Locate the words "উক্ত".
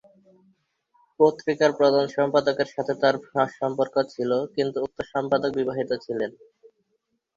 4.85-4.99